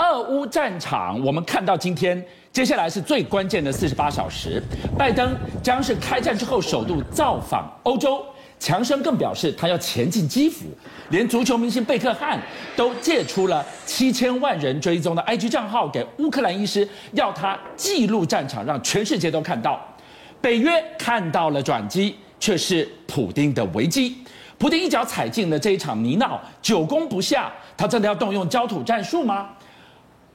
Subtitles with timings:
[0.00, 4.62] 俄乌战场，我们看到今天接下来是最关键的四十八小时，
[4.96, 8.24] 拜登将是开战之后首度造访欧洲。
[8.58, 10.66] 强生更表示，他要前进基辅，
[11.10, 12.38] 连足球明星贝克汉
[12.76, 19.78] 都借出了七千万人追踪的 IG 账号给乌克兰医师，要他记录战场，让全世界都看到。
[20.40, 24.16] 北约看到了转机，却是普丁的危机。
[24.58, 29.48] 普丁一脚踩进了这一场泥淖，久攻不下，他真的要动用焦土战术吗？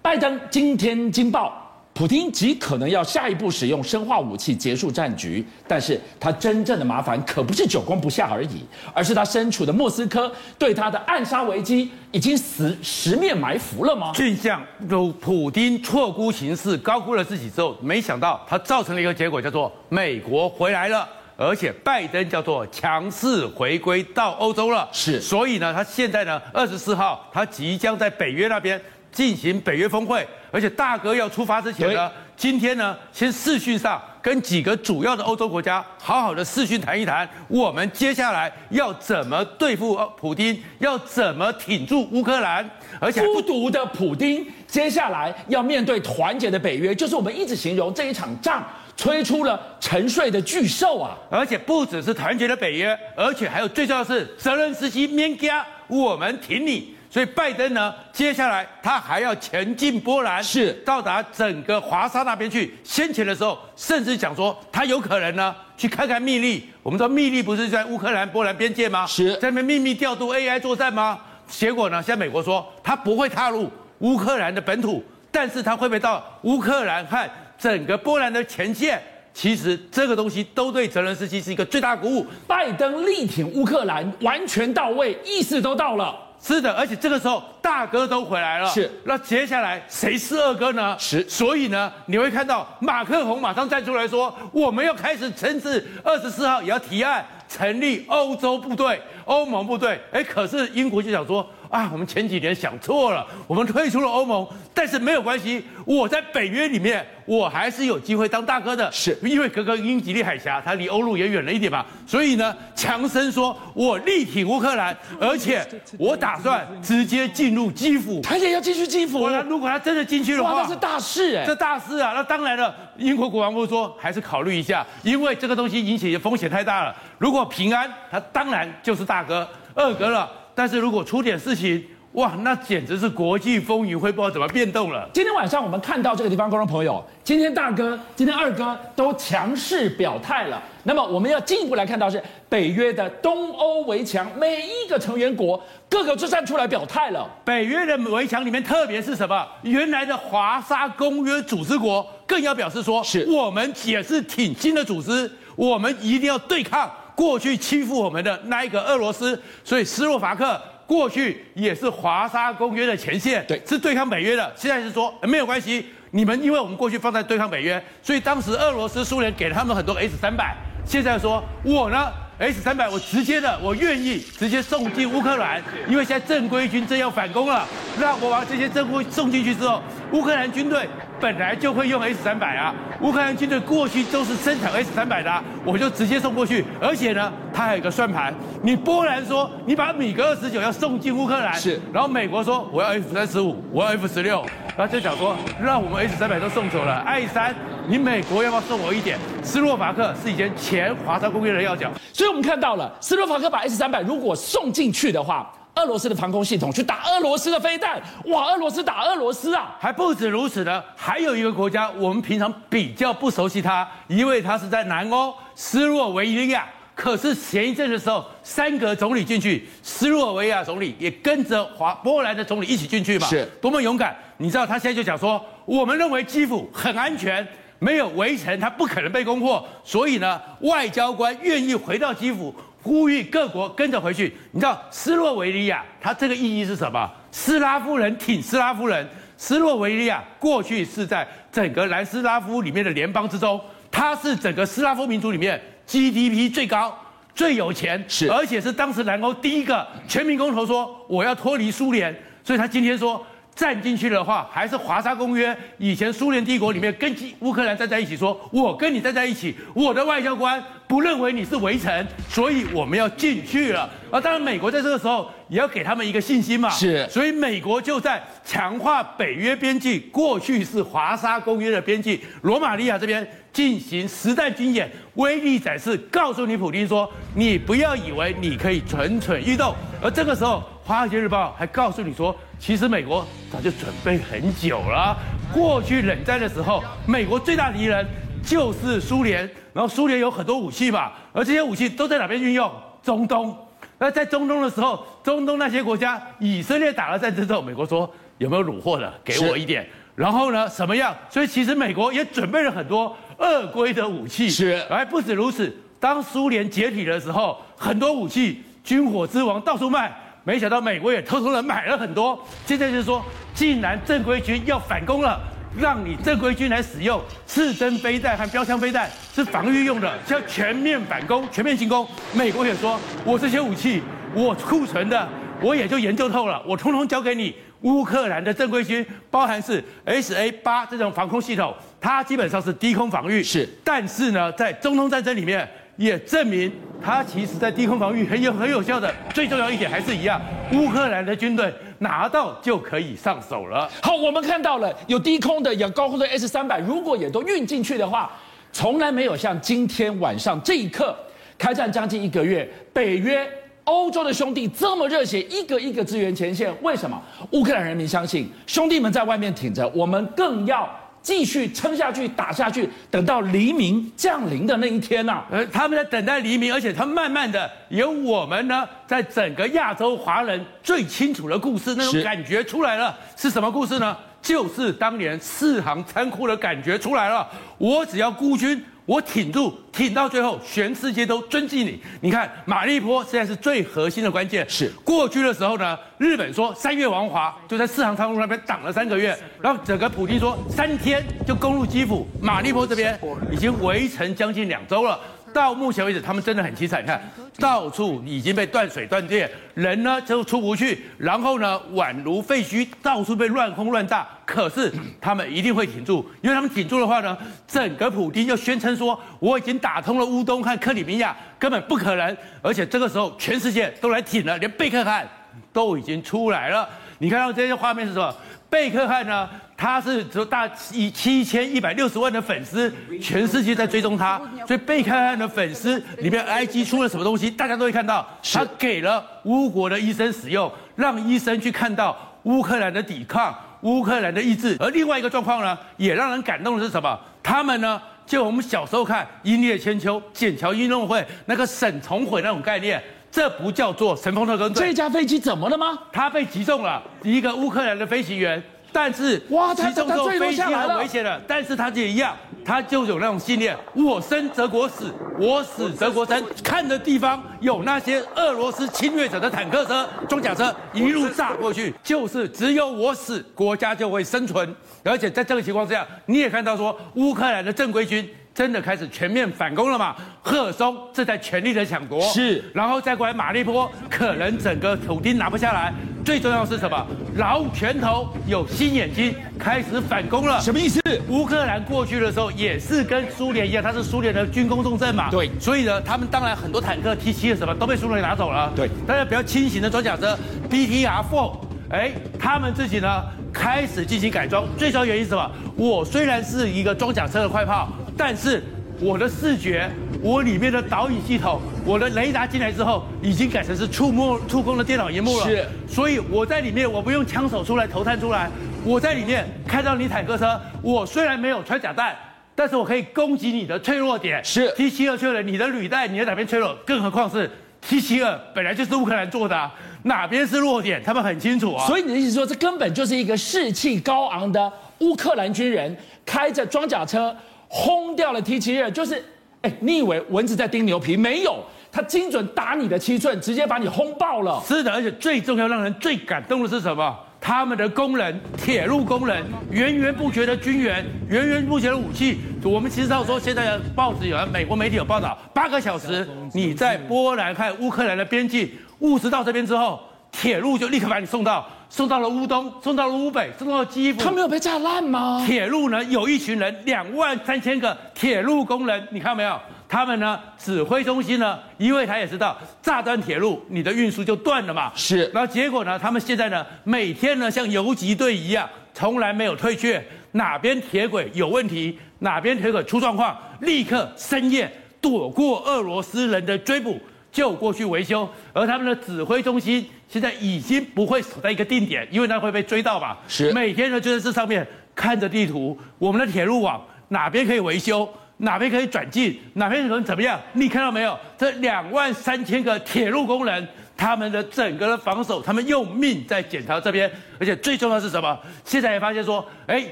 [0.00, 1.64] 拜登今天惊爆。
[1.92, 14.12] 普京极可能要下一步使用生化武器结束战局，但是他真正的麻烦可不是久攻不下而已，而是他身处的莫斯科对他的暗杀危机已经十十面埋伏了吗？
[14.14, 24.88] 俊相，如普京错估形势，高估了自己之后，没想到他造成了一个结果，叫做美国回来了，而且拜登叫做强势回归到欧洲了。
[24.92, 28.80] 是，所以呢，他现在呢，二十四号他即将在北约那边。
[29.12, 42.68] 进行北约峰会，而且大哥要出发之前呢，今天呢，先视讯上跟几个主要的欧洲国家好好的视讯谈一谈，我们接下来要怎么对付普丁，要怎么挺住乌克兰，
[43.00, 48.64] 而且孤独的普丁接下来要面对团结的北约，就是我们一直形容这一场仗
[48.96, 51.16] 吹出了沉睡的巨兽啊！
[51.30, 56.97] 而且不只是团结的北约，而且还有最重要的是泽伦斯基面家，我们挺你。
[57.10, 62.74] 所以拜登呢，接下来他还要前进波兰，是到达整个华沙那边去。
[62.84, 66.68] 先前的时候，甚至讲说他有可能呢去看看密利。
[66.82, 69.06] 我们说密利不是在乌克兰波兰边界吗？
[69.06, 71.18] 是在那边秘密调度 AI 作战吗？
[71.46, 73.70] 结果呢，现在美国说他不会踏入
[74.00, 77.26] 乌克兰的本土，但是他会不会到乌克兰和
[77.58, 79.02] 整个波兰的前线？
[79.32, 82.26] 其实这个东西都对泽连斯基是一个最大鼓舞。
[82.46, 86.14] 拜登力挺乌克兰，完全到位，意思都到了。
[86.40, 88.68] 是的，而且这个时候大哥都回来了。
[88.70, 90.96] 是，那接下来谁是二哥呢？
[90.98, 100.00] 是，所以呢，你会看到马克宏马上站出来说，我们要开始甚至二十四号也要提案成立欧洲部队、欧盟部队。
[100.12, 101.48] 哎，可是英国就想说。
[101.68, 115.66] 啊，我们前几年想错了，我们退出了欧盟，但是没有关系，我在北约里面，我还是有机会当大哥的，是因为隔个英吉利海峡，它离欧陆也远了一点嘛，所以呢，强生说我力挺乌克兰，而且
[115.98, 119.28] 我打算直接进入基辅，他也要进去基辅。
[119.28, 126.96] 那如果他真的进去的话，那是大事哎，这大事啊，那当然了，英国国防部说还是考虑一下，因为这个东西引起的风险太大了。
[127.18, 130.30] 如果平安，他当然就是大哥、二哥了。
[130.58, 131.80] 但是如果出点事情，
[132.14, 135.08] 哇，那简直是国际风云会不知道怎么变动了。
[135.14, 140.60] 今天晚上我们看到这个地方，观众朋友，今天大哥、今天二哥都强势表态了。
[140.82, 147.24] 那么我们要进一步来看到是北约的东欧围墙，每一个成员国各个就站出来表态了。
[147.44, 149.46] 北约的围墙里面，特别是什么？
[149.62, 156.90] 原来的华沙公约组织国更要表示说，是我们也是挺新的组织，我们一定要对抗。
[157.18, 164.52] 过去欺负我们的那一个俄罗斯，所以斯洛伐克过去也是华沙公约的前线，对，是对抗北约的。
[164.54, 172.08] 现在是说没有关系，你们因为我们过去放在对抗北约，所以当时俄罗斯、苏联给了他们很多 S 三百，现在说我呢。
[172.40, 177.66] S 三百，我直接的，我愿意直接送进乌克兰，因为现在正规军正要反攻了。
[177.98, 179.82] 那我把这些正规送进去之后，
[180.12, 180.88] 乌克兰军队
[181.20, 186.64] 本来就会用 S 三百啊，乌克兰军队过去都是生产 S 三百的啊，我就直接送过去。
[186.80, 188.32] 而且呢，他还有一个算盘，
[188.62, 194.44] 你波兰说你把米格二十九要送进乌克兰，是，然后美国说我要 F 三十五，我要 F 十六，
[194.76, 197.54] 然后就想说让我们 S 三百都送走了，I 三。
[197.90, 199.18] 你美国要不要送我一点？
[199.42, 209.76] 斯洛伐克是以前前华沙公约的要角，所以我们看到了斯洛伐克把 S 三百如果送进去的话，俄罗斯的防空系统去打俄罗斯的飞弹，哇，俄罗斯打俄罗斯啊！
[209.78, 216.66] 还不止如此呢，还有一个国家我们平常比较不熟悉它，因为它是在南欧斯洛维尼亚。
[216.94, 224.16] 可是前一阵的时候，三个总理进去，斯洛维亚总理也跟着华波兰的总理一起进去嘛，是多么勇敢！
[224.38, 227.46] 你知道他现在就讲说，我们认为基辅很安全。
[227.80, 229.64] 没有围城，他不可能被攻破。
[229.84, 232.52] 所以呢，外交官愿意回到基辅，
[232.82, 234.32] 呼吁各国跟着回去。
[234.52, 237.10] 你知道斯洛维尼亚，它这个意义是什么？
[237.30, 239.06] 斯拉夫人挺斯拉夫人。
[239.36, 243.60] 斯洛维尼亚过去是在整个南斯拉夫里面的联邦之中，
[243.90, 246.96] 它是整个斯拉夫民族里面 GDP 最高、
[247.34, 252.14] 最有钱，是而且是当时南欧第一个全民公投说我要脱离苏联。
[252.42, 253.24] 所以他今天说。
[253.58, 263.90] 站进去的话，还是华沙公约以前苏联帝国里面跟乌克兰站在一起说，说我跟你站在一起，我的外交官不认为你是围城，所以我们要进去了。
[264.12, 266.70] 啊当然，美国在这个时候也要给他们一个信心嘛。
[266.70, 279.74] 是，所以美国就在强化北约边境，过去是华沙公约的边境，罗马尼亚这边进行实弹军演，威力展示，告诉你普京说，你不要以为你可以蠢蠢欲动。
[280.00, 282.32] 而这个时候，《华尔街日报》还告诉你说。
[282.58, 285.16] 其实美国早就准备很久了。
[285.52, 288.06] 过去冷战的时候，美国最大敌人
[288.44, 292.70] 就是苏联，然后苏联有很多武器嘛，而这些武器都在哪边运用？
[293.02, 293.56] 中东。
[293.98, 299.12] 那在中东的时候，中东那些国家，以色列打了战争之后，美国说有没有虏获的？
[299.24, 299.86] 给我一点。
[300.14, 301.14] 然后呢，什么样？
[301.30, 304.50] 所以其实美国也准备了很多俄规的武器。
[304.50, 304.84] 是。
[304.90, 310.12] 而不止如此，当苏联解体的时候，很多武器，军火之王到处卖。
[310.44, 315.38] 没想到美国也偷偷的买了很多，现在就是说，既然正规军要反攻了，
[315.78, 322.06] 让你正规军来使用刺针飞弹和标枪飞弹是防御用的，要全面反攻、全面进攻。
[322.32, 324.02] 美国也说，我这些武器
[324.32, 325.28] 我库存的，
[325.60, 327.54] 我也就研究透了，我通通交给你。
[327.82, 333.42] 乌克兰的正规军，包含是 SA 八这种防空系统，它基本上是低空防御。
[333.42, 335.68] 是，但是呢，在中东战争里面。
[335.98, 336.70] 也证明
[337.02, 339.12] 它其实在低空防御很有很有效的。
[339.32, 340.40] 最重要一点还是一样，
[340.72, 343.88] 乌克兰的军队拿到就可以上手了。
[344.02, 348.30] 好，我们看到了有低空的，有高空的 S 三百，如果也都运进去的话，
[348.72, 351.16] 从来没有像今天晚上这一刻，
[351.56, 353.48] 开战将近一个月，北约
[353.84, 356.70] 欧洲的兄弟这么热血，一个一个支援前线。
[356.82, 357.20] 为什么？
[357.52, 360.88] 乌克兰人民相信兄弟们在外面挺着，我们更要。
[361.28, 365.46] 继续撑下去，打下去，等到黎明降临的那一天呐、啊！
[365.50, 373.14] 呃，他们在等待黎明，而且他慢慢的有我们呢，在整个亚洲华人最清楚的故事，那种感觉出来了。
[373.36, 374.16] 是，是什么故事呢？
[374.40, 377.46] 就是当年四行仓库的感觉出来了。
[377.76, 378.82] 我只要孤军。
[379.08, 381.98] 我挺住，挺到最后，全世界都尊敬你。
[382.20, 384.68] 你看，马立坡现在是最核心的关键。
[384.68, 393.18] 是过去的时候呢，日本说三月王华，就在四行仓库那边挡了三个月，然后整个普京说三天就攻入基辅，马立坡这边
[393.50, 395.18] 已经围城将近两周了。
[395.52, 397.02] 到目前为止，他们真的很凄惨。
[397.02, 397.20] 你看，
[397.58, 404.26] 到处已经被断水断电，人呢就出不去，然后呢宛如废墟，到处被乱轰乱炸。
[404.46, 407.36] 可是他们一定会挺住，因为他们挺住的话呢，
[407.66, 412.36] 整个普丁就宣称说我已经打通了乌东和克里米亚，根本不可能。
[412.62, 415.28] 而且这个时候全世界都来挺了，连贝克汉
[415.72, 416.88] 都已经出来了。
[417.18, 418.34] 你看到这些画面是什么？
[418.70, 419.48] 贝克汉呢？
[419.76, 422.92] 他是有大以七千一百六十万的粉丝，
[423.22, 424.40] 全世界在追踪他。
[424.66, 428.28] 所以贝克汉的粉丝里面，IG 出了什么东西，大家都会看到。
[428.52, 434.76] 他给了乌国的医生使用，让医生去看到乌克兰的抵抗、乌克兰的意志。
[434.80, 437.18] 而另外一个状况呢，也让人感动的是什么？
[437.42, 443.02] 他们呢，就我们小时候看《英烈千秋》、剑桥运动会那个沈从毁那种概念。
[443.30, 444.88] 这不叫做神风特攻队。
[444.88, 445.98] 这架飞机怎么了吗？
[446.12, 448.62] 它被击中了，一个乌克兰的飞行员。
[448.90, 451.38] 但是哇，击中之后飞机很危险的。
[451.46, 452.34] 但是他也一样，
[452.64, 456.42] 他就有那种信念：我生则国死，我死则国生。
[456.64, 464.74] 看的地方有那些俄罗斯侵略者的坦克车、装甲车一路炸过去，就是只有我死，国家就会生存。
[465.04, 468.26] 而且在这个情况之下，你也看到说，乌克兰的正规军。
[468.58, 470.16] 真的开始全面反攻了嘛？
[470.42, 475.94] 赫尔松正在全力的抢夺，是，然后再过来马利坡，可能整个土丁拿不下来。
[476.24, 477.06] 最重要是什么？
[477.36, 480.60] 老拳头有新眼睛，开始反攻了。
[480.60, 481.00] 什么意思？
[481.28, 485.30] 乌克兰过去的时候也是跟苏联一样，它是苏联的军工重镇嘛。
[485.30, 488.72] 对，所以呢，他们当然很多坦克 T 七的什么都被苏联拿走了。
[488.74, 490.36] 对，大家比较轻型的装甲车
[490.68, 491.58] BTR Four，
[491.90, 492.10] 哎，
[492.40, 493.22] 他们自己呢
[493.52, 494.66] 开始进行改装。
[494.76, 495.48] 最主要原因是什么？
[495.76, 497.88] 我虽然是一个装甲车的快炮。
[498.18, 498.60] 但是
[499.00, 499.88] 我的视觉，
[500.20, 505.44] 我里面的导引系统，我的雷达进来之后，已经改成是触摸触控的电脑荧幕了。
[505.46, 508.50] 是，所以我在里面，我不用枪手出来投弹出来，
[508.84, 512.16] 我在里面看到你坦克车，我虽然没有穿甲弹，
[512.56, 514.44] 但是我可以攻击你的脆弱点。
[514.44, 516.76] 是 T 七二脆弱，你的履带，你的哪边脆弱？
[516.84, 517.48] 更何况是
[517.80, 519.72] T 七二本来就是乌克兰做的啊，
[520.02, 521.86] 哪边是弱点，他们很清楚啊。
[521.86, 525.96] 所以你的意思说，这根本就是一个士气高昂的乌克兰军人
[526.26, 527.32] 开着装甲车。
[527.68, 529.22] 轰掉了 T 七二，就是，
[529.62, 531.16] 哎，你以为蚊子在叮牛皮？
[531.16, 534.62] 没有，它精准打你的七寸，直接把你轰爆了。
[534.66, 537.16] 是的，而且最重要、让人最感动的是什么？
[537.40, 542.38] 他们的工人，铁路工人，源源不绝的军援，源源不绝的武器。
[542.64, 550.00] 我们其实知道说，现在的报纸有，美国媒体有报道，八个小时你在波兰和乌克兰的边境，物资到这边之后，
[550.32, 551.64] 铁路就立刻把你送到。
[551.90, 554.22] 送到了乌东，送到了乌北，送到了基辅。
[554.22, 555.42] 他没有被炸烂吗？
[555.46, 559.58] 铁路呢，有一群人，两万三千个铁路工人，你看到没有？
[559.88, 564.92] 他们呢，指挥中心呢，因为他也知道炸断铁路，你的运输就断了嘛。
[564.94, 565.30] 是。
[565.32, 570.04] 然后结果呢，他们现在呢，每天呢，像游击队一样，从来没有退却。
[570.32, 577.00] 哪边铁轨有问题，哪边铁轨出状况，立刻深夜躲过俄罗斯人的追捕，
[577.32, 578.28] 就过去维修。
[578.52, 583.16] 而他们的指挥中心现在已经不会守在一个定点，因为那会被追到嘛。
[583.28, 583.52] 是。
[583.52, 590.40] 每天呢就在这上面看着地图，我们的铁路网哪边可以维修，哪边可以转进，哪边可能怎么样？
[590.54, 591.18] 你看到没有？
[591.36, 593.68] 这两万三千个铁路工人。
[594.00, 597.10] 他们的整个的防守，他们用命在检查这边，
[597.40, 598.38] 而且最重要的是什么？
[598.64, 599.84] 现在也发现说，哎，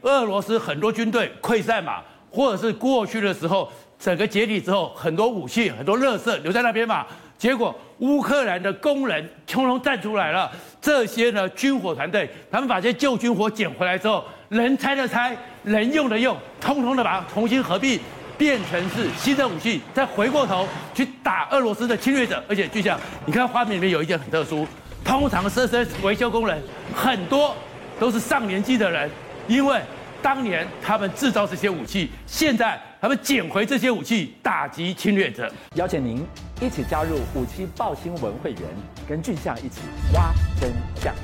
[0.00, 7.06] 俄罗斯很多军队溃散嘛，或者是过去的时候，整个解体之后，很多武器、很多垃圾留在那边嘛。
[7.38, 10.50] 结果乌克兰的工人通通站出来了，
[10.80, 18.00] 这些呢军火团队，他们把这些旧军火捡回来之后，能拆的拆，能用的用，通通的把它重新合并。
[18.38, 24.68] 变成是新的武器，再回过头去打俄罗斯的侵略者，而且就像你看画面里面有一件很特殊，
[25.02, 26.62] 通常这些维修工人
[26.94, 27.56] 很多
[27.98, 29.10] 都是上年纪的人，
[29.48, 29.80] 因为
[30.22, 35.50] 当年他们制造这些武器，现在他们捡回这些武器打击侵略者。
[35.74, 36.24] 邀请您
[36.60, 38.62] 一起加入五七报新闻会员，
[39.08, 39.80] 跟俊相一起
[40.12, 41.14] 挖真相。